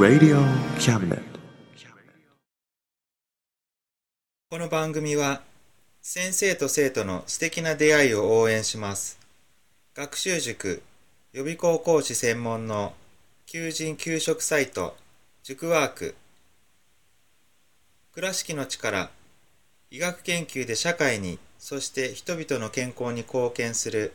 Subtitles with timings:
[0.00, 0.40] Radio
[0.78, 1.20] Cabinet.
[4.48, 5.42] この番組は
[6.00, 9.18] 先生と生徒の素敵な出会いを応援します
[9.94, 10.82] 学習塾
[11.34, 12.94] 予備校講師専門の
[13.44, 14.96] 求人・給食サイト
[15.42, 16.14] 塾ワーク
[18.14, 19.10] 倉敷の力
[19.90, 24.14] 医学研究で社会にそして人々の健康に貢献する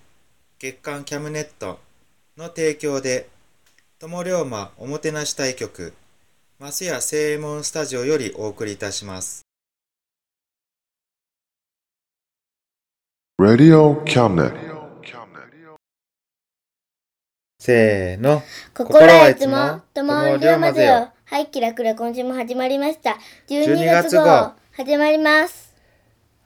[0.61, 1.79] 月刊キャムネット
[2.37, 3.27] の提供で
[3.97, 5.91] 友龍馬おもてなし対局
[6.59, 9.41] マスヤ正右衛門スタジオよりお送りいたします。
[13.41, 14.53] Radio Cabinet.
[17.57, 18.43] せーの。
[18.75, 21.11] 心はいつも、ともりょうまぜよ。
[21.25, 23.17] はい、キラキラ今週も始まりました。
[23.47, 25.70] 12 12月号、始まります。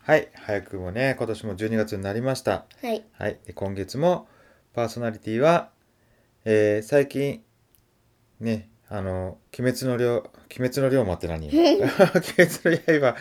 [0.06, 0.30] はい。
[0.36, 2.66] 早くもね、今年も12月になりました。
[2.80, 3.04] はい。
[3.14, 3.40] はい。
[3.44, 4.28] で今月も
[4.72, 5.72] パーソナリティは、
[6.44, 7.42] えー、最近、
[8.40, 10.24] ね、あの、鬼滅の龍、鬼
[10.70, 11.48] 滅の龍馬って何？
[11.50, 13.16] 鬼滅の刃、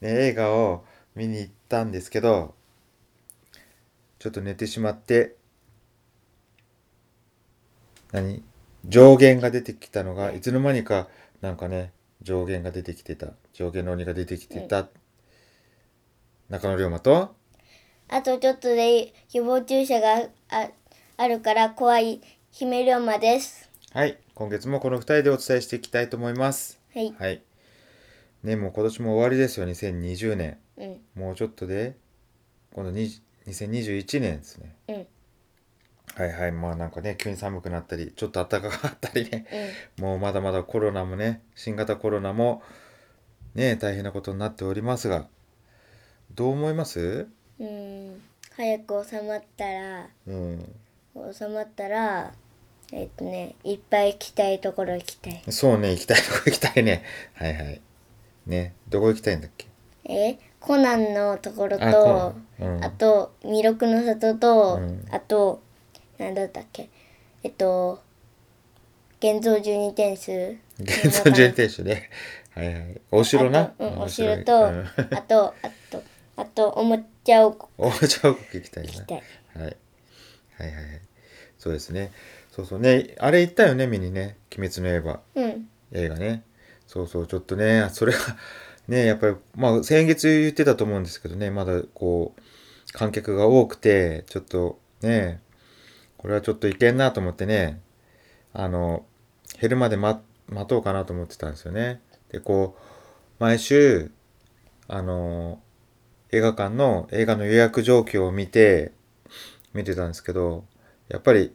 [0.00, 0.84] ね、映画を
[1.16, 2.54] 見に行ったんですけど、
[4.20, 5.34] ちょっと寝てしまって、
[8.12, 8.44] 何？
[8.86, 11.08] 上限が出てきたのが、いつの間にか、
[11.40, 11.90] なんかね、
[12.22, 13.32] 上限が出てきてた。
[13.54, 14.88] 上限の鬼が出てきてた。
[16.48, 17.36] 中野龍馬と、
[18.08, 20.70] あとちょっとで予防注射があ
[21.18, 23.70] あるから怖い姫龍馬です。
[23.92, 26.80] はい、今月もこの2人でお伝えしていきたいと思います。
[26.94, 27.14] はい。
[27.18, 27.42] はい。
[28.42, 30.56] ね、もう今年も終わりですよ、2020年。
[30.78, 31.00] うん。
[31.16, 31.96] もうちょっとで、
[32.72, 33.10] 今度に
[33.46, 34.74] 2021年ですね。
[34.88, 35.06] うん。
[36.14, 39.44] はいはい、まあなんかね、急に寒くなったり、ちょっと暖かかったりね、
[39.98, 40.04] うん。
[40.04, 42.62] もうまだまだコロナもね、新型コロナも、
[43.54, 45.28] ね、大変なことになっておりますが、
[46.34, 47.26] どう思います？
[47.58, 48.22] うん。
[48.56, 50.74] 早く収まったら、うん。
[51.32, 52.32] 収まったら、
[52.92, 55.42] えっとね、いっぱい行きたいところ行きたい。
[55.50, 57.02] そうね、行きたいとこ行きたいね。
[57.34, 57.80] はいはい。
[58.46, 59.66] ね、どこ行きたいんだっけ？
[60.04, 65.60] えコナンのところと、あコナンうんあと、弥勒の里と、うんあと、
[66.18, 66.88] なんだったっけ、
[67.42, 68.00] えっと、
[69.20, 70.56] 現像十二点数。
[70.80, 72.10] 現存順停止ね。
[72.54, 73.00] はいはい。
[73.10, 73.64] お城なあ。
[73.66, 76.02] と、うん、お城城と、うんあと、あと、
[76.38, 78.92] あと、おもちゃ王国お茶王国行きたいな。
[78.92, 79.22] 行きたい。
[79.56, 79.64] はい。
[79.64, 79.74] はい
[80.60, 81.00] はいはい。
[81.58, 82.12] そうですね。
[82.52, 83.16] そうそうね。
[83.18, 84.38] あれ行ったよね、見にね。
[84.56, 85.68] 鬼滅の刃うん。
[85.90, 86.44] 映画ね。
[86.86, 88.18] そうそう、ちょっとね、それが、
[88.86, 95.40] ね、やっぱり、まあ、先月言ってたと思うんですけどね、まだこう、観客が多くて、ちょっとね、
[96.18, 97.80] これはちょっといけんなと思ってね、
[98.52, 99.04] あの、
[99.60, 102.00] 減るまで待待とうかなと思ってたんですよね。
[102.30, 102.82] で、こう、
[103.40, 104.12] 毎週、
[104.86, 105.60] あの、
[106.30, 108.92] 映画館の映画の予約状況を見て、
[109.72, 110.64] 見てたんですけど、
[111.08, 111.52] やっぱり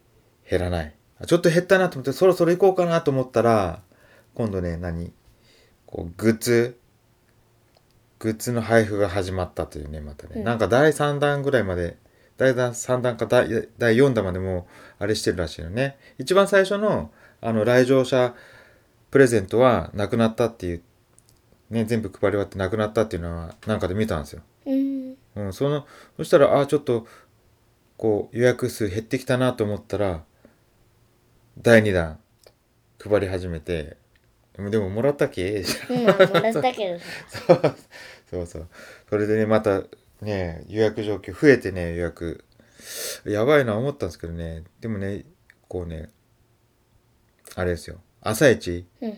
[0.50, 0.95] 減らない。
[1.19, 3.81] あちょっと減ったなと思って、そろそろ行こうかなと思ったら、
[4.33, 5.13] 今度ね、何？
[5.85, 6.78] こう、グッズ、
[8.17, 10.33] グッズの配布が始まったというね、またね。
[10.38, 11.98] うんなんか第3弾ぐらいまで、
[12.38, 14.68] 第3弾か第第4弾までも
[15.00, 15.98] う、あれしてるらしいよね。
[16.18, 17.12] 一番最初の、
[17.42, 18.33] あの、来場者
[19.12, 20.81] プレゼントはなくなったっていう、
[21.69, 24.42] ね、全部配り終わってなくなったっていうのは、なんかで見たんですよ。
[24.65, 25.18] うん。
[25.36, 25.88] うん、その、
[26.18, 27.07] そしたら、あ、ちょっと、
[27.98, 30.24] こう、予約数減ってきたなと思ったら、
[31.57, 32.19] 第2弾、
[33.00, 33.98] 配り始めて、
[34.56, 35.63] でもでももらったっけ？
[35.89, 37.06] うん、もらったけどさ。
[37.48, 37.75] そう
[38.30, 38.68] そうそう。
[39.10, 39.83] それでね、また
[40.21, 42.45] ね、予約状況増えてね、予約。
[43.25, 44.63] やばいな思ったんですけどね。
[44.80, 45.24] でもね、
[45.68, 46.10] こうね、
[47.56, 48.01] あれですよ。
[48.21, 48.86] 朝一？
[49.01, 49.10] うん。
[49.10, 49.15] も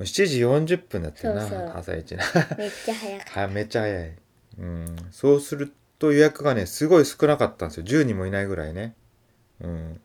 [0.00, 2.22] う7時40分だったよな、朝一な。
[2.58, 4.16] めっちゃ早かっはい、 めっちゃ早い。
[4.58, 4.96] うん。
[5.10, 7.84] そうすると予約がね、すごい少なかったんですよ。
[7.84, 8.94] 10人もいないぐらいね。
[9.60, 10.00] うん。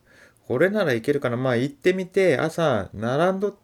[0.48, 1.38] これならいけるかな。
[1.38, 3.58] まあ行ってみて、朝、並んど、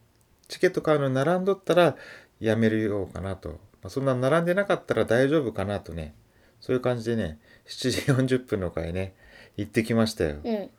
[0.47, 1.97] チケット買うのに並んどったら
[2.39, 3.49] やめるようかなと。
[3.49, 3.55] ま
[3.87, 6.15] あ、そんな並んでなかったら大丈夫かなとね。
[6.61, 9.13] そういう感じでね、7時40分の回ね、
[9.57, 10.37] 行ってきましたよ。
[10.43, 10.69] うん。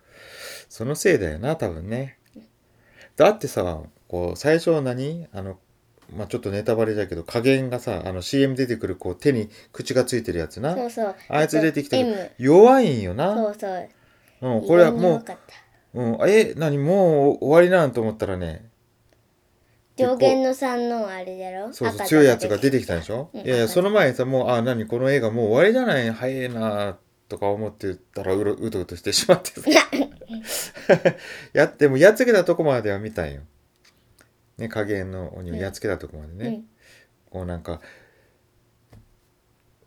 [0.68, 2.18] そのせいだよな、多分ね。
[3.16, 5.28] だってさ、こう、最初は何？
[5.32, 5.58] あの、
[6.10, 10.74] まあ、ちょっとネタバレだけど、加減がさ、あの CM 出てくる、こう、手に口がついてるやつな。
[10.74, 11.14] そうそう。
[11.28, 12.30] あいつ出てきたけど M。
[12.38, 13.34] 弱いんよな。
[13.34, 13.88] そうそう。
[14.40, 15.22] うん、これはも
[15.94, 18.68] う、うん、え、何もう終わりなんと思ったらね、
[19.96, 21.72] 上限の3のあれだろ？
[21.72, 26.96] そうそう、赤強いやつが出てきたでしょ、うんいやいや、赤その前にさ、もう、あ、何、この映画もう終わりじゃない早いな
[27.28, 29.62] とか思ってたらうろ、うとうとしてしまってさ。
[31.52, 33.40] やって、もうやっつけたとこまでは見たんよ。
[34.58, 36.48] ね、加減の鬼をやっつけたとこまでね。
[36.48, 36.64] うん
[37.30, 37.80] こうなんか、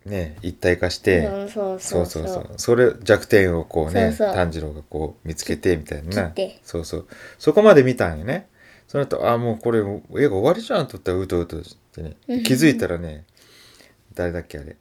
[0.06, 2.54] ね、一体化して、うんそうそそううそううそそう。
[2.58, 6.60] それ弱点をこうね、そうそう炭治郎がこう見つけてみたいな切って。
[6.64, 7.08] そうそう。
[7.40, 8.48] そこまで見たんよね。
[8.88, 12.18] その後、あ、もうこれ映画終わりじゃんと思ったらうとうとしてね。
[12.28, 13.26] 気づいたらね、
[14.14, 14.76] 誰だっけあれ。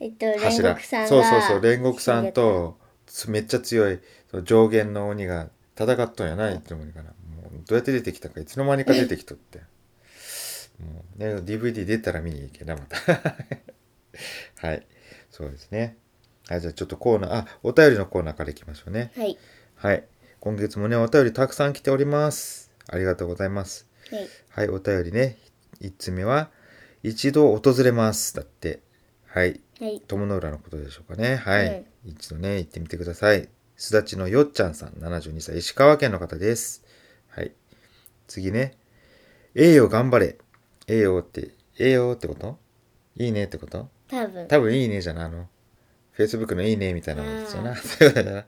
[0.00, 0.70] えっと煉柱。
[0.74, 1.60] 獄さんがそうそうそう。
[1.60, 2.76] 煉獄さんと
[3.06, 5.48] つめっちゃ強いその上限の鬼が
[5.78, 7.10] 戦っとんやないいつの間にかな。
[7.66, 9.60] どうやって出てきたかいつの間にか出てきとって。
[10.78, 12.96] もうね、DVD 出たら見に行けな、また。
[14.66, 14.86] はい。
[15.30, 15.96] そうですね。
[16.48, 19.12] はい、じゃあちょっとコーナー、あ、お便りのコーナーからいきましょうね。
[19.16, 19.38] はい
[19.76, 20.04] はい。
[20.40, 22.72] 今月もね、お便りたくさん来ております。
[22.88, 23.86] ありがとうございます。
[24.10, 25.36] はいはい、お便りね。
[25.80, 26.50] 1つ目は、
[27.02, 28.34] 一度訪れます。
[28.34, 28.80] だって。
[29.26, 29.60] はい。
[29.78, 31.36] はい友の浦のことでしょうかね。
[31.36, 31.84] はい。
[32.04, 33.48] 一度ね、行ってみてください。
[33.76, 36.82] すだちのよっちゃんさん、72歳、石川県の方です。
[37.28, 37.52] はい。
[38.26, 38.76] 次ね。
[39.54, 40.38] 栄養頑張れ。
[40.86, 42.58] 栄養って、栄養ってこと？
[43.16, 43.88] いいねってこと？
[44.08, 45.48] 多分多分いいねじゃないあの、
[46.16, 47.76] Facebook のいいねみたいなもんですよな。
[47.76, 48.46] そういうことだな。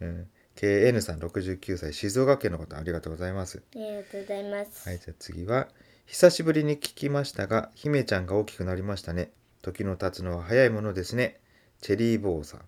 [0.00, 0.28] うん。
[0.56, 3.62] KN さん69歳、静岡県の方、ありがとうございます。
[3.74, 5.68] ありがとうございますはい、じゃあ次は、
[6.06, 9.32] 久しぶりに聞きましたが、姫ちゃんが大きくなりましたね。
[9.62, 11.40] 時の経つのは早いものですね。
[11.80, 12.60] チェリーボーさん。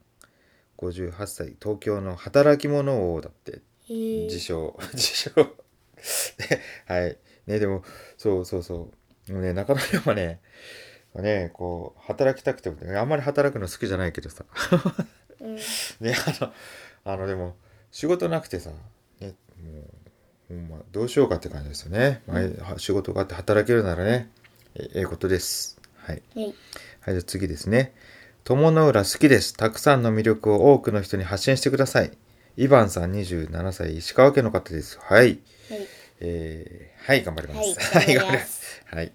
[0.79, 3.61] 58歳、東京の働き者王だって。
[3.89, 5.31] 自称、自称。
[6.39, 7.17] ではい。
[7.47, 7.85] ね、でも、
[8.19, 8.93] そうそうそ
[9.29, 9.33] う。
[9.33, 10.41] もうね、中野龍馬ね、
[11.15, 14.45] ね、こう、働きたくてもね、あんまり働くの好きじゃないけどさ。
[15.41, 16.53] うんね、あの、
[17.05, 17.57] あの、でも、
[17.91, 18.71] 仕事なくてさ、
[19.21, 19.85] ね、もう、
[20.49, 22.23] ほんま、どうしようかって感じですよね。
[22.27, 24.31] まあは仕事があって働けるならね、
[24.75, 25.81] えええことです。
[25.97, 26.23] はい。
[26.35, 26.55] はいはい、
[27.07, 27.95] じゃあ次ですね。
[28.45, 29.57] 友の浦好きです。
[29.57, 32.13] たくさんの魅力を多くの人に発信してください。
[32.57, 34.99] イバンさん27歳、石川県の方です。
[35.01, 35.21] はい。
[35.21, 35.39] はい
[36.21, 37.79] えー、はい、頑張ります。
[37.99, 39.13] はい頑張ります はい。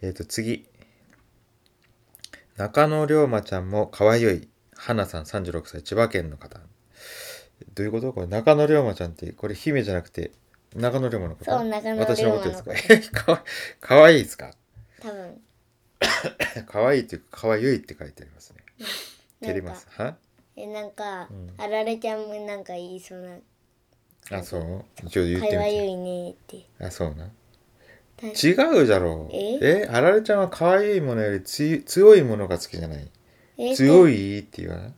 [0.00, 0.66] えっ、と、次。
[2.56, 4.48] 中野龍馬ちゃんも可愛い。
[4.74, 6.60] 花さん36歳、千葉県の方。
[7.74, 8.12] どういうこと？
[8.12, 10.30] これ中野龍馬ちゃんって、これ姫じゃなくて、
[10.74, 12.72] 中野龍馬のことそう中野龍馬私のことですか？
[12.94, 13.44] え かわ
[13.80, 14.54] かわいいですか？
[15.00, 15.40] 多分
[16.66, 18.64] 可愛いっていうか、可愛いって書いてありますね。
[19.42, 19.86] 照ります。
[19.90, 20.16] は？
[20.60, 24.84] えなんか、んあられちゃんもなんか言いそうなあ、そう？
[25.06, 25.86] 一応言ってみて。
[25.86, 27.30] いねってあ、そうな。
[28.16, 28.32] た違
[28.82, 29.34] うじゃろう。
[29.34, 29.58] え？
[29.84, 29.88] え？
[29.90, 33.08] あられちゃんは可愛いものよりつ強いものが好きじゃない？
[33.58, 33.74] え？
[33.76, 34.92] 強いって言わない？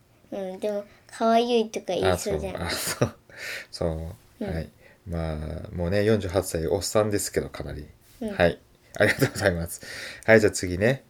[0.53, 3.15] うんでも可愛いとか言あ、いそうじゃんあ、そう。
[3.71, 4.45] そう。
[4.45, 4.69] うんはい。
[5.09, 5.37] まあ、
[5.75, 7.87] もうね、48歳、おっさんですけど、かなり。
[8.23, 8.59] うんはい。
[8.99, 9.81] ありがとうございます。
[10.25, 11.05] はい、じゃあ次ね。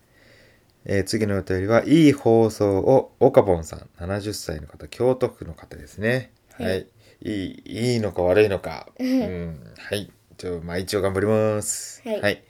[0.84, 6.32] えー次のお便りは、いい放送を、オカボンさん、70歳の方、京都府の方ですね。
[6.54, 6.66] はい。
[6.66, 6.86] はい
[7.22, 8.88] い、い、いいのか悪いのか。
[8.98, 9.62] うん。
[9.76, 10.10] はい。
[10.38, 12.02] ちょ、まあ一応頑張ります。
[12.04, 12.42] はい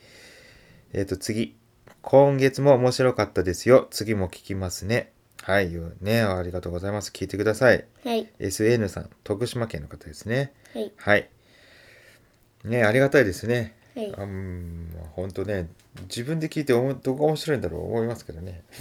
[0.92, 1.56] えっ、と、次。
[2.02, 3.86] 今月も面白かったですよ。
[3.90, 5.12] 次も聞きますね。
[5.42, 5.70] はい。
[6.00, 7.10] ね、ありがとうございます。
[7.10, 7.84] 聞いてください。
[8.04, 10.52] はい SN さん、徳島県の方ですね。
[10.72, 11.28] はいはい。
[12.64, 13.76] ね、ありがたいですね。
[13.96, 15.68] はいあうん、本当ね、
[16.02, 18.62] 自分で聞いておもどこが面白いんだろう思いますけどね。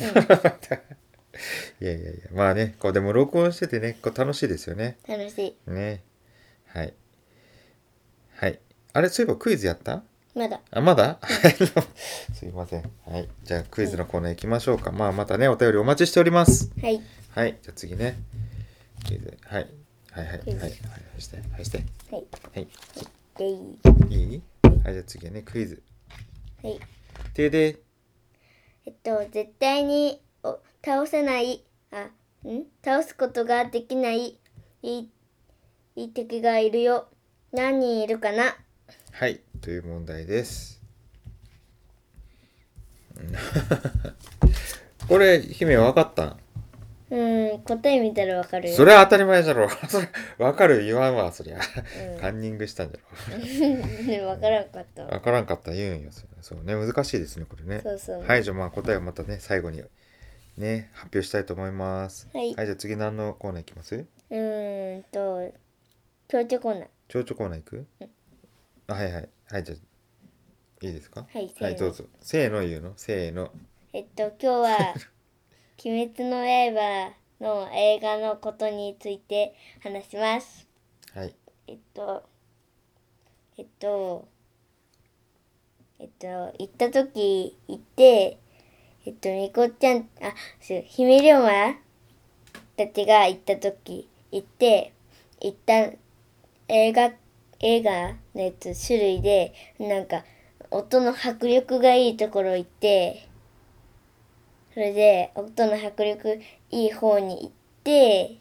[1.82, 4.98] いやいやいや、まあね、こうでも録音しててね、こう楽しいですよね。
[5.08, 6.04] 楽しいね。
[6.68, 6.94] はい。
[8.36, 8.60] はい。
[8.94, 10.04] あれ、そういえばクイズやった？
[10.36, 11.20] まだあ、まだ？
[12.34, 12.92] すいません。
[13.06, 13.28] はい。
[13.44, 14.92] じゃあクイズのコーナー行きましょうか。
[14.92, 16.72] まあまたね、お便りお待ちしております。
[16.82, 17.02] はい
[17.36, 17.58] はい。
[17.62, 18.16] じゃあ次ね。
[19.08, 19.38] クイズ。
[19.46, 19.68] はい。
[20.12, 20.48] はいはいはい。
[20.48, 20.60] はい。
[20.60, 20.72] はい。
[21.20, 21.38] して。
[21.52, 21.78] はいして。
[22.12, 22.68] はいはい
[24.10, 24.42] いい？
[24.84, 25.82] はい、じゃあ次はね、クイズ。
[26.64, 26.80] はい。
[27.34, 27.78] てで、
[28.86, 32.10] えっと絶対にお倒せないあ
[32.48, 32.64] ん？
[32.84, 34.40] 倒すことができない
[34.82, 35.10] いい
[35.96, 37.08] いい敵がいるよ。
[37.52, 38.56] 何人いるかな？
[39.12, 40.82] はい、という問題です。
[45.10, 46.38] これ、姫分かった？
[47.12, 48.76] うん、答え見たらわかるよ。
[48.76, 49.68] それは当たり前じゃろ。
[49.88, 51.58] それ、わかる言わんわ、そりゃ。
[51.58, 53.38] うんカンニングしたんじゃ
[54.08, 55.08] ね、 わからんかったろ。
[55.08, 55.14] わ。
[55.16, 56.12] わからんかったら言うんよ。
[56.42, 57.82] そうね、難しいですね、これね。
[57.82, 58.24] そうそう。
[58.24, 59.84] はい、じゃあまあ答えをまたね、最後に
[60.58, 62.28] ね、発表したいと思います。
[62.34, 63.96] はいはい、じゃあ次何のコーナーいきます？
[63.96, 65.52] うーんと、
[66.28, 66.88] 強調コーナー。
[67.08, 67.88] 蝶々コーナーいく？
[68.88, 69.30] あ、はいはい。
[69.52, 71.22] はい、じゃあ、いいですか？
[71.22, 72.04] はい、はい、のどうぞ。
[72.22, 72.94] せーの言うの？
[72.98, 73.52] せーの。
[73.94, 74.94] えっと、今日は、
[75.82, 80.68] 鬼滅の刃の映画のことについて話します。
[81.14, 81.34] はい。
[81.68, 82.28] えっと、
[83.58, 84.28] えっと、
[86.00, 88.40] えっと、行った時行って、
[89.06, 91.78] えっと、みこちゃん、あ、そう、姫龍馬
[92.76, 94.92] たちが行った時行って、
[95.40, 95.92] 行った
[96.68, 97.14] 映画、
[97.62, 100.26] 映画のやつ種類で、なんか、
[100.72, 103.29] 音の迫力がいいところ行って、
[104.74, 106.40] それで、音の迫力
[106.72, 107.52] いい方に行っ
[107.84, 108.38] て、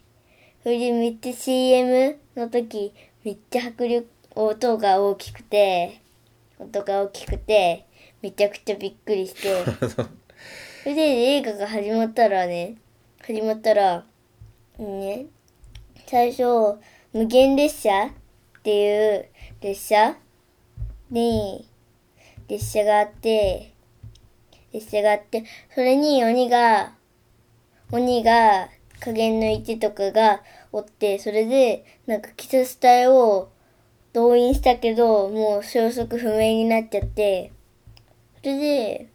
[0.62, 2.92] それでめっちゃ CM の時、
[3.24, 6.00] めっちゃ迫力、音が大きくて、
[6.58, 7.86] 音が大きくて、
[8.20, 9.64] めちゃくちゃびっくりして、
[10.82, 12.76] それで映画が始まったらね、
[13.22, 14.04] 始まったら、
[14.78, 15.26] ね、
[16.06, 16.78] 最初、
[17.12, 18.10] 無限列車っ
[18.62, 19.28] ていう
[19.60, 20.16] 列車
[21.10, 21.68] に、
[22.48, 23.72] 列車があって、
[24.72, 25.44] 列車があって、
[25.74, 26.92] それに鬼が、
[27.90, 28.68] 鬼が、
[29.00, 33.48] 加減の1とかがおって、それで、なんか、鬼殺隊を
[34.12, 37.52] 動員したけど、もう消息不明になっちゃって、
[38.38, 39.08] それで、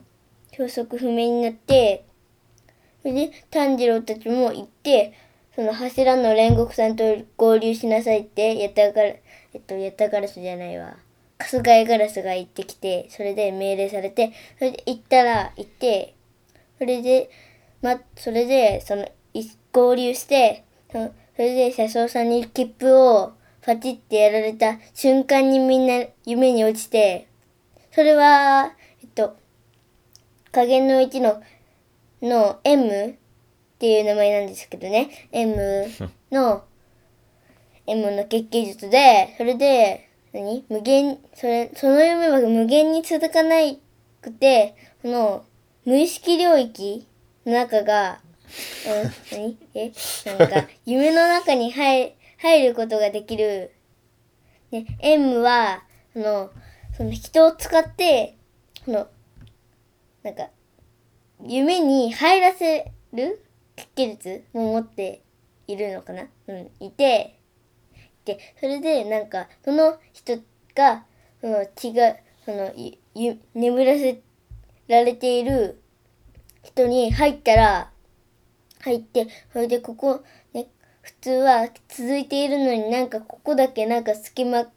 [0.51, 2.05] 消息不明になって、
[3.01, 5.13] それで、炭治郎たちも行って、
[5.55, 7.03] その柱の煉獄さんと
[7.37, 10.95] 合流しなさいって、ヤタガラ、えっと、ヤタガラスじゃないわ。
[11.43, 16.15] 春日井ガラスが行ってきて、それで命令されて、それで行ったら、行って、
[16.77, 17.29] それで、
[17.81, 27.27] ま、それで、その、い合流して、そそれで車掌さんに切符をパチってやられた瞬間にみんな夢に落ちて、
[27.91, 29.35] それは、えっと、
[30.51, 31.41] 加減の1の、
[32.21, 33.15] の M っ
[33.79, 35.09] ていう名前なんですけどね。
[35.31, 35.55] M
[36.31, 36.63] の、
[37.87, 40.02] M の決起術で、それで、
[40.33, 40.65] 何？
[40.67, 43.55] 無限、それ、その夢は無限に続かな
[44.21, 45.45] くて、その、
[45.85, 47.07] 無意識領域
[47.45, 48.19] の中が、
[49.31, 49.57] うん、何？
[49.75, 49.91] え？
[50.37, 53.71] なんか、夢の中に入、入ることができる、
[54.71, 56.51] ね、M は、その、
[56.97, 58.35] その人を使って、
[58.85, 59.07] その、
[60.23, 60.49] なんか、
[61.45, 63.43] 夢に入らせる
[63.75, 65.21] 決起術も持って
[65.67, 66.27] いるのかな？
[66.47, 67.39] うん、いて、
[68.59, 70.39] それで、なんか、その人
[70.75, 71.05] が、
[71.41, 72.15] その血が、
[72.45, 72.71] その、
[73.15, 74.21] ゆ、眠らせ
[74.87, 75.81] られている
[76.63, 77.91] 人に入ったら、
[78.81, 80.67] 入って、それでここ、ね、
[81.01, 84.67] 普通は続いているのになんかここだけなんか隙間、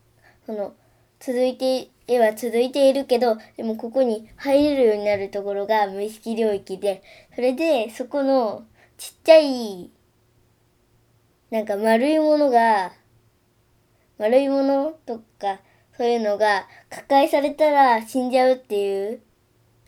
[0.45, 0.75] その、
[1.21, 7.03] 続いて、絵は続いているけど、でもここに入れるようになるところが無意識領域で、
[7.35, 8.65] それでそこの
[8.97, 9.91] ちっちゃい、
[11.51, 12.93] なんか丸いものが、
[14.19, 15.61] 丸いものとか、
[15.97, 19.21] そういうのが破壊されたら死んじゃうっていう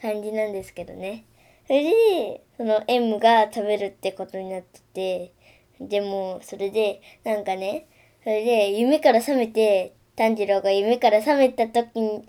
[0.00, 1.24] 感じなんですけどね。
[1.66, 5.32] それで、その M が食べるってことになってて、
[5.80, 7.86] でも、それで、なんかね、
[8.22, 12.28] それで夢から覚めて、炭治郎が夢から覚めた時に、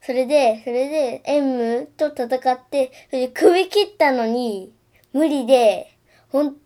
[0.00, 4.74] それで、それで M と戦って、それで首切ったのに、
[5.12, 5.96] 無理で、
[6.28, 6.56] ほん、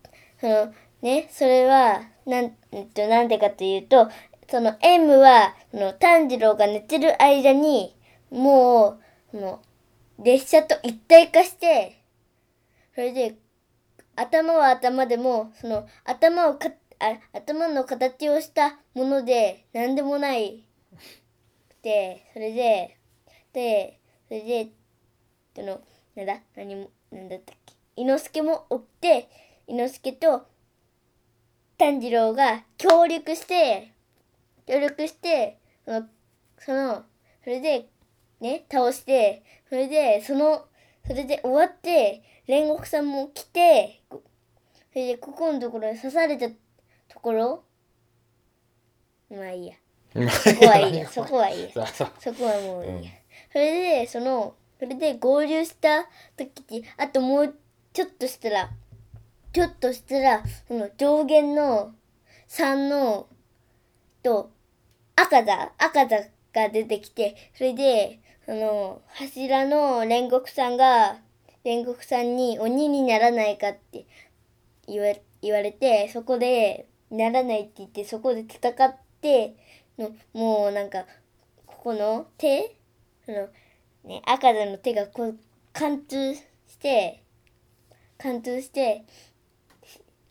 [0.41, 4.09] その、ね、それは、なん、えっと、なんでかというと、
[4.49, 7.95] その M は、その炭治郎が寝てる間に、
[8.31, 8.99] もう、
[9.31, 9.61] その、
[10.19, 12.01] 列車と一体化して、
[12.95, 13.35] それで、
[14.15, 20.63] 頭は頭でも、その、頭をか、あ、頭の形をしたもので、なんでもない。
[21.83, 22.97] で、それで、
[23.53, 24.69] で、それで、
[25.55, 25.81] その、
[26.15, 27.73] なんだ何も、なんだったっけ。
[27.95, 29.29] 伊之助もおって、
[29.67, 30.47] 伊之助と
[31.77, 33.93] 炭治郎が協力して、
[34.67, 36.07] 協力して、その、
[36.59, 37.03] その、
[37.43, 37.89] それで、
[38.41, 40.65] ね、倒して、それで、その、
[41.07, 44.21] それで終わって、煉獄さんも来て、こ
[44.91, 47.63] それで、ここのところに刺されたところ
[49.29, 49.75] まあいいや。
[50.29, 51.07] そこはいいや。
[51.09, 51.87] そこはいいや。
[51.87, 53.11] そこはもういいや。
[53.51, 57.55] それで、その、それで合流した時に、あともう
[57.93, 58.69] ちょっとしたら、
[59.53, 61.93] ちょっとしたら、その上限の
[62.47, 63.27] 3の、
[64.23, 64.51] と、
[65.17, 66.17] 赤座、赤座
[66.53, 71.17] が出てきて、それで、その、柱の煉獄さんが、
[71.65, 74.05] 煉獄さんに鬼にならないかって
[74.87, 79.55] 言わ言われてそこでならないって言ってそこで戦って
[79.97, 81.03] のもうなんか
[81.65, 82.75] ここの手
[83.25, 83.49] その、
[84.05, 85.37] ね、赤田の手がこう
[85.73, 86.43] 貫通し
[86.79, 87.21] て
[88.17, 89.03] 貫通して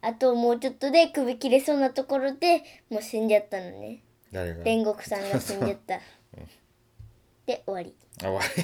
[0.00, 4.05] あともうちょっとで首切れそうなところでもう死んじゃったのね。
[4.32, 4.64] 誰が？
[4.64, 6.00] 煉獄さんが死んじゃった。
[7.46, 7.94] で終わり。
[8.24, 8.62] あ終わり。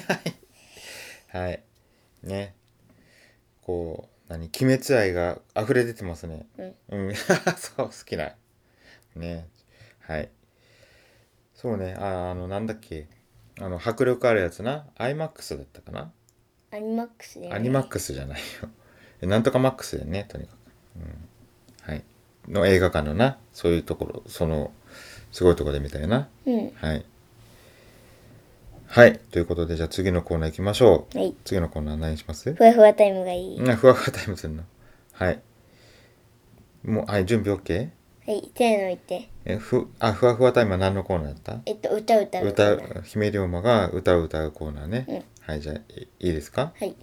[1.31, 1.47] はい。
[1.47, 1.63] はい。
[2.23, 2.55] ね。
[3.61, 4.49] こう何？
[4.61, 6.45] 鬼滅愛が溢れ出てますね。
[6.57, 6.75] うん。
[6.89, 7.15] うん。
[7.57, 8.33] そう好きな。
[9.15, 9.47] ね。
[10.01, 10.29] はい。
[11.53, 11.93] そうね。
[11.93, 13.07] ああのなんだっけ？
[13.59, 16.11] あの迫力あるやつな？iMAX だったかな？
[16.71, 18.69] アニマックスで、ね、アニマックスじゃないよ。
[19.21, 20.57] えなんとかマックスでねとにかく、
[20.97, 21.29] うん、
[21.93, 22.03] はい。
[22.49, 23.37] の映画館のな？
[23.53, 24.73] そういうところその
[25.33, 26.29] すごいところで見たよな。
[26.45, 26.71] うん。
[26.75, 27.05] はい。
[28.87, 29.19] はい。
[29.31, 31.17] ということでじゃあ次のコーナー行きましょう。
[31.17, 31.35] はい。
[31.43, 32.53] 次のコーナー何します？
[32.53, 34.63] ふわふわタイムがいい、うんふわふわタイムするの？
[35.13, 35.41] はい。
[36.83, 37.89] もうはい準備 OK?
[38.27, 39.29] はいせーの言って。
[39.45, 41.61] えふあふわふわタイムは何のコーナーだった？
[41.65, 43.03] えっと歌歌う歌コーナー。
[43.03, 45.23] 姫龍馬が歌を歌うコーナーね、うん。
[45.41, 45.81] はいじゃあい
[46.19, 46.73] いいですか？
[46.79, 46.95] はい。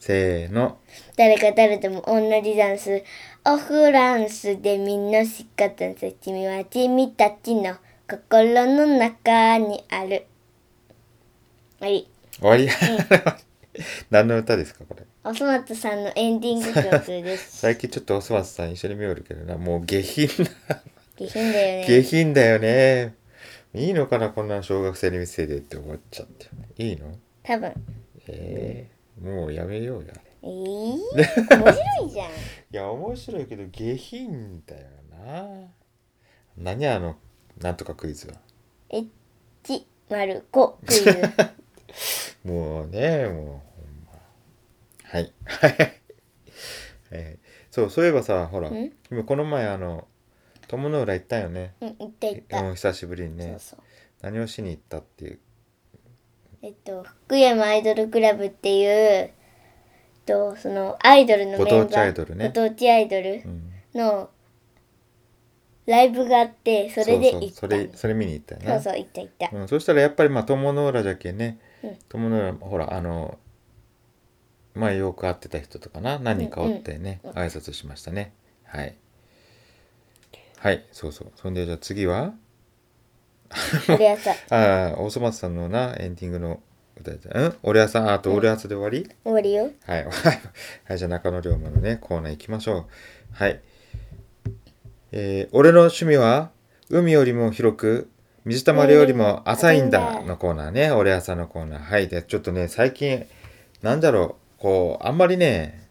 [0.00, 0.78] せーの。
[1.16, 3.04] 誰か誰とも同じダンス
[3.48, 7.76] おフランスでみんなしかダンス君は君たちの
[8.08, 10.26] 心の中にある。
[11.78, 12.08] はい。
[12.40, 12.68] 終わり、
[14.10, 15.04] 何の歌ですかこれ？
[15.22, 17.58] おそ松さんのエンディング曲です。
[17.62, 19.56] 最近ちょっとおそ松さん一緒に見よるけどな。
[19.56, 20.82] もう下品な。
[21.16, 21.86] 下品だよね。
[21.86, 23.14] 下品だよね。
[23.74, 26.48] いいのかなこんな小学生に見せてって終わっちゃって。
[26.82, 27.16] いいの？
[27.44, 27.72] 多分。
[28.26, 30.98] えー、もうやめようよあれえー、面
[31.72, 32.28] 白いじゃん。
[32.28, 32.32] い
[32.70, 35.68] や面白いけど下品だよな。
[36.56, 37.16] 何あの
[37.58, 38.34] なんとかクイズは
[38.90, 39.06] ？1
[40.10, 41.22] 丸5クイズ
[42.44, 43.60] もうねもうほん
[44.06, 44.12] ま。
[45.04, 45.32] はい。
[45.44, 45.76] はい、
[47.10, 48.92] えーそうそういえばさほらん？
[49.10, 50.06] 今この前あの
[50.68, 51.74] 友の浦行ったよね。
[51.80, 53.48] うん言った言った、もう久しぶりにね。
[53.50, 53.80] そうそう。
[54.22, 55.38] 何をしに行ったっていう？
[56.62, 59.30] えっと福山アイドルクラブっていう
[60.26, 62.46] とそのアイドルのメンバーご当地アイドルね。
[62.48, 63.72] ご当地アイドルうん。
[63.94, 64.30] の
[65.86, 67.46] ライブがあってそれで行った。
[67.46, 68.66] そうそれそれ見に行ったよね。
[68.66, 71.58] そうそう行った行った、うん、そしたらやっぱりまあ友の浦じゃけんね。
[71.82, 71.98] うん。
[72.08, 73.38] 友の浦ほらあの
[74.74, 76.18] 前よく会ってた人とかな。
[76.18, 78.34] 何人かおってね、うんうん挨拶しましたね。
[78.64, 78.94] はい。
[80.58, 81.32] はいそうそう。
[81.36, 82.34] そんでじゃあ次は？
[84.50, 86.60] あ あ大曽松さんのなエンディングの
[87.04, 87.54] うん？
[87.62, 89.70] 俺はさんあと俺はつで終わり、終わりよ。
[89.86, 90.04] はい。
[90.84, 92.84] はいじゃあ中野龍馬のねコーナー行きましょう。
[93.32, 93.60] はい。
[95.12, 96.50] えー俺の趣味は
[96.88, 98.08] 海よりも広く
[98.44, 100.22] 水たまりよりも浅いんだ。
[100.22, 100.90] のコーナーね。
[100.90, 101.80] 俺朝のコーナー。
[101.80, 102.08] はい。
[102.08, 103.26] でちょっとね最近
[103.82, 104.60] なんだろう。
[104.62, 105.86] こうあんまりね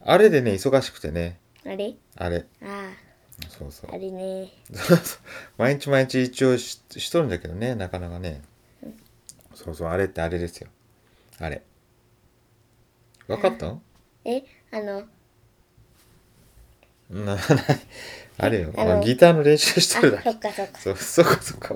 [0.00, 1.38] あれでね忙しくてね。
[1.66, 1.94] あれ？
[2.16, 2.44] あれ。
[2.62, 2.92] あ
[3.48, 3.90] そうそう。
[3.90, 4.48] ああれね。
[5.58, 8.42] 毎日毎日一応ししとるんだけどねなかなかね
[9.64, 10.68] そうそうあれってあれですよ。
[11.38, 11.62] あれ。
[13.28, 13.76] 分かった？
[14.24, 15.06] えあの。
[17.10, 17.40] なな
[18.38, 18.72] あれよ。
[18.76, 19.00] あの。
[19.00, 20.30] ギターの練習しあてるだけ。
[20.30, 20.78] そっかそっか。
[20.80, 21.74] そうそうかそうか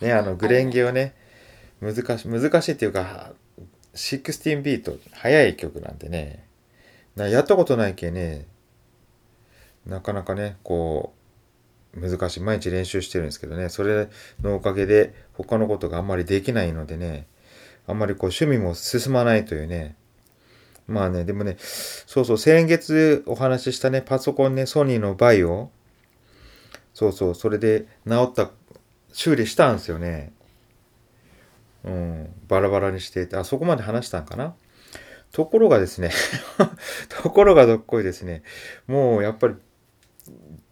[0.00, 1.14] ねあのグレンゲをね
[1.80, 3.32] 難しい難しいっていうか
[3.94, 6.44] 16ビート速い曲なんでね。
[7.16, 8.46] なやったことないけね。
[9.86, 11.19] なかなかねこう
[11.94, 12.40] 難しい。
[12.40, 13.68] 毎日練習してるんですけどね。
[13.68, 14.08] それ
[14.42, 17.26] のおかげで他のことがあんまりできないのでね。
[17.86, 19.96] あんまりこう趣味も進まないというね。
[20.86, 25.70] まあねでもねそうそう先月お話ししたねパソコンねソニーのバイオ。
[26.94, 28.50] そうそうそれで治った
[29.12, 30.32] 修理したんですよね。
[31.84, 33.26] うんバラバラにして。
[33.26, 34.54] てあそこまで話したんかな。
[35.32, 36.10] ところがですね
[37.08, 38.42] ところがどっこいですね。
[38.86, 39.54] もうやっぱり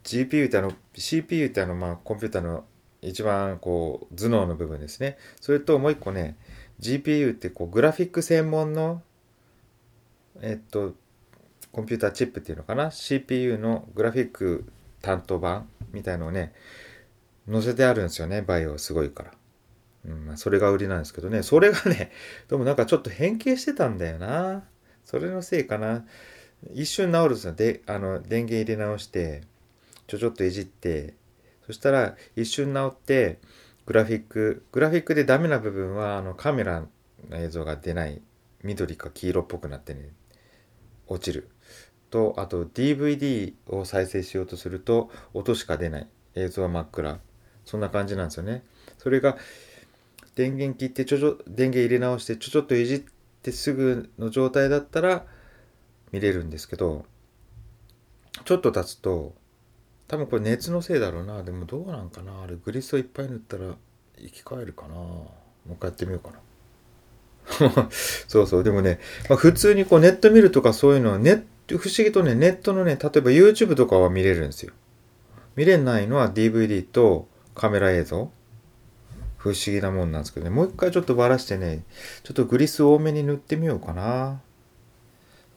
[0.05, 2.65] GPU ってあの CPU ってあのまあコンピューターの
[3.03, 5.19] 一番こう頭脳の部分ですね。
[5.41, 6.37] それともう一個ね
[6.81, 9.03] GPU ってこうグラフィック専門の
[10.41, 10.95] えっと
[11.73, 14.65] コンピューターチップっていうのかな？CPU のグラフィック
[15.03, 16.53] 担当版みたいのをね
[17.51, 19.33] 載せてあるんですよねバイオすごいから、
[20.07, 21.43] うんまあ、それが売りなんですけどね。
[21.43, 22.11] それがね
[22.49, 24.65] でもなんかちょっと変形してたんだよな。
[25.05, 26.05] それのせいかな。
[26.73, 27.53] 一瞬治るんですよ。
[27.53, 29.43] であの電源入れ直して
[30.07, 31.15] ちょちょっといじって
[31.67, 33.39] そしたら一瞬治って
[33.87, 38.21] グラフィックグラフィックでダメな部分はあのカメラの映像が出ない
[38.63, 40.11] 緑か黄色っぽくなってね
[41.07, 41.49] 落ちる。
[42.11, 46.09] とあと DVD を再生しようとすると音しか出ない。
[46.35, 47.21] 映像は真っ暗。
[47.65, 48.63] そんな感じなんですよね。
[48.99, 49.37] それが
[50.35, 53.03] 電源切ってちょちょ電源入れ直してちょちょっといじっ
[53.43, 55.27] てすぐの状態だったら
[56.13, 57.05] 見れるんですけど
[58.45, 59.35] ちょっと経つと
[60.09, 61.43] 多分これ熱のせいだろうな。
[61.43, 62.43] でもどうなんかな。
[62.43, 63.75] あれグリスをいっぱい塗ったら
[64.17, 64.95] 生き返るかな。
[64.95, 65.31] も
[65.69, 66.31] う一回やってみようか
[67.75, 67.89] な。
[68.27, 68.65] そうそう。
[68.65, 74.73] でもね、まあ、普通にこうネット見るとかそういうのはネット不思議とねネットのね例えば YouTube とかは見れるんですよ。
[75.57, 78.31] 見れないのは DVD とカメラ映像。
[79.37, 80.51] 不思議なもんなんですけどね。
[80.51, 81.85] もう一回ちょっとばらしてね
[82.25, 84.41] ちょっとグリス多めに塗ってみようかな。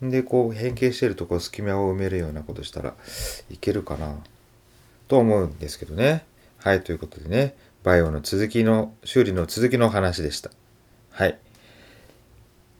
[0.01, 2.95] でこう変形してるとこ隙間を埋めるようなことしたら
[3.49, 4.15] いけるかな
[5.07, 6.25] と思うんですけどね
[6.57, 10.49] はいということでねバイオの続きの修理の続きの話でした
[11.11, 11.37] はい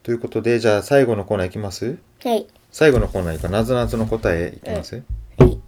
[0.03, 1.99] ということでじゃあ最後のコーナーいきます？
[2.23, 2.47] はい。
[2.71, 3.63] 最後のコーナーいくかな？
[3.63, 4.95] ぞなぞの答えいきます、
[5.38, 5.60] はい。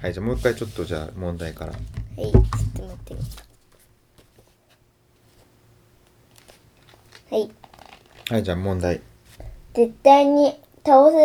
[0.00, 2.30] はいじゃあもう一回ちょっとじゃあ問題からはい。
[2.30, 2.44] ちょっ
[2.76, 3.20] と待ってね。
[7.32, 7.50] はい。
[8.28, 9.00] はいじゃあ問題
[9.74, 11.16] 絶対に倒す、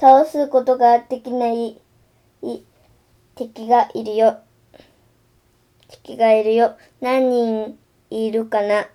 [0.00, 1.80] 倒すことができない
[2.42, 2.62] い
[3.34, 4.38] 敵がいるよ。
[5.88, 6.76] 敵がいるよ。
[7.00, 7.78] 何人
[8.10, 8.86] いるかな？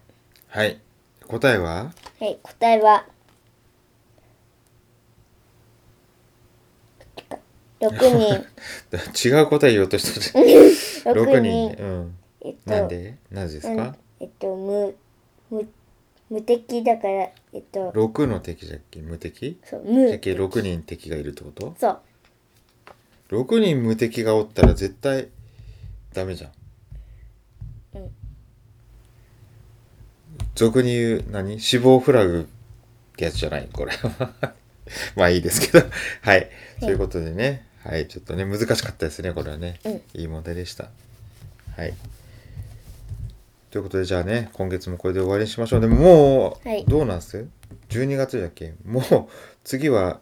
[0.47, 0.79] はい。
[1.27, 1.91] 答えは？
[2.19, 3.05] はい、答えは、
[7.79, 8.45] 6人。
[9.27, 11.69] 違う答え言おうとした6 6 人。
[11.75, 11.83] 人。
[11.83, 12.17] うん。
[12.41, 13.17] えっと、なんで？
[13.31, 13.95] なぜですか？
[14.19, 14.95] えっと、無、
[15.49, 15.67] 無、
[16.29, 18.99] 無敵だから、えっと、6の敵じゃっけ？
[19.01, 19.59] 無敵？
[19.63, 21.75] そう、無じゃっけ？6人敵がいるってこと？
[21.79, 21.99] そう。
[23.43, 25.29] 6人無敵がおったら絶対
[26.13, 26.51] ダメじゃん、
[27.97, 28.11] うん。
[30.55, 31.59] 俗に言う何？
[31.59, 32.47] 死亡フラグ
[33.13, 33.69] ってやつじゃない？
[33.71, 33.93] これ
[35.15, 35.85] まあいいですけど。
[36.21, 36.49] はい。
[36.79, 37.67] そういうことでね。
[37.83, 38.07] はい。
[38.07, 40.01] ちょっとね難しかったですねこれはね、うん。
[40.13, 40.89] いい問題でした。
[41.75, 41.93] はい
[43.73, 45.81] ということでじゃあね今月もこれで終わりにしましょう。
[45.81, 46.85] でももう、はい。
[46.85, 47.47] どうなんす
[47.89, 49.03] ?12 月だっけもう
[49.63, 50.19] 次は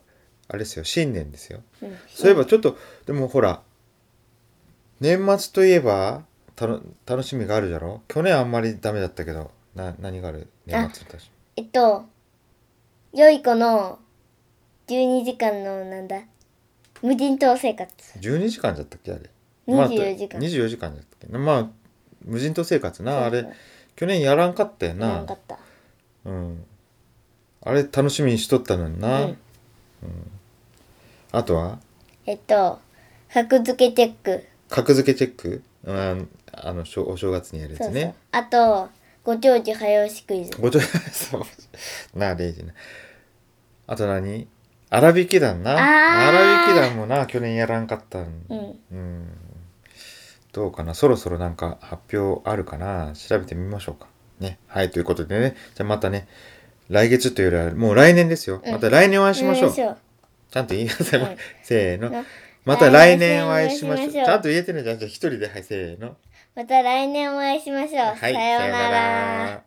[0.48, 0.86] あれですよ。
[0.86, 1.60] 新年ですよ。
[1.82, 3.62] うん、そういえばちょっとでもほら
[5.02, 6.24] 年末といえば
[6.56, 8.02] たの楽しみがあるじゃろ？
[8.08, 10.48] 去年あんまりダメだったけどな何がある？
[10.66, 12.06] 年末の楽しえっと、
[13.12, 14.00] 良い子の
[14.88, 16.22] 12時間のなんだ、
[17.02, 17.94] 無人島生活。
[18.16, 19.30] み12時間だったっけあれ
[19.68, 20.40] ？24時間。
[20.40, 21.38] まあ、24時間だったっけ？
[21.38, 21.81] まあ
[22.26, 23.46] 無人島生活なあれ
[23.96, 25.58] 去年やらんかったよななかった。
[26.26, 26.66] うん
[27.64, 29.38] あれ楽しみにしとったのにな、うん
[31.32, 31.80] あとは？
[32.26, 32.80] えっと、
[33.34, 34.44] 格付けチェック。
[34.68, 38.16] 格付けチェック、うん、あのしょお正月にやるやつね。
[38.32, 38.90] あと、
[39.24, 40.52] ご長寿早押しクイズ。
[40.60, 42.74] ごちょそうなあ、レイジな。
[43.88, 44.48] あと何？
[44.90, 45.74] 荒引き団な。
[45.74, 48.46] あー荒引き団もな、去年やらんかったん。
[48.50, 48.80] うん。
[48.92, 49.28] うん。
[50.52, 50.94] どうかな？
[50.94, 53.14] そろそろなんか発表あるかな？
[53.14, 54.08] 調べてみましょうか。
[54.40, 54.60] ね。
[54.68, 55.56] はい、ということでね。
[55.76, 56.28] じゃあまたね、
[56.90, 58.62] 来月というよりは、もう来年ですよ。
[58.64, 59.74] うんまた来年お会いしましょう。
[59.74, 61.20] ちゃんと言いなさい。
[61.22, 62.10] うん せーの。
[62.10, 62.26] な
[62.66, 64.12] また来年お会いしましょう。
[64.12, 64.84] ちゃんと言えてね。
[64.84, 66.18] じゃあじゃあ一人で、はい、せーの。
[66.54, 68.06] また来年お会いしましょう。
[68.08, 69.64] はい、さようなら。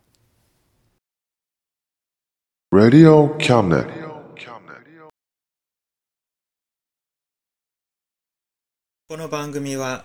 [2.72, 4.04] Radio Cabinet.
[9.06, 10.04] この番組は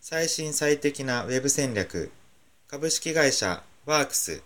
[0.00, 2.10] 最新最適なウェブ戦略
[2.68, 4.42] 株式会社ワークス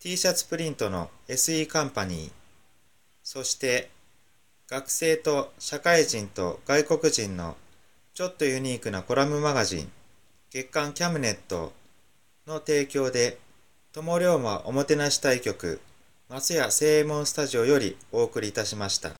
[0.00, 2.30] t シャツプリントの SE カンパニー
[3.22, 3.90] そして
[4.68, 7.56] 学生と社会人と外国人の
[8.14, 9.90] ちょっとユニークなコラムマガジン
[10.50, 11.72] 月刊キャムネット
[12.46, 13.38] の提供で
[13.92, 15.80] 友龍馬おもてなし対局
[16.28, 19.17] 松屋正右衛門スタジオよりお送りいたしました。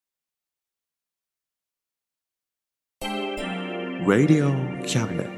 [4.08, 5.37] Radio Cabinet.